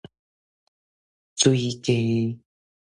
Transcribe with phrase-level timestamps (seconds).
[1.35, 2.39] 水雞